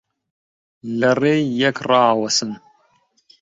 [0.99, 2.51] لە ڕێی یەک ڕائەوەسن